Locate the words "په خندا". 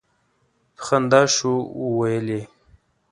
0.75-1.21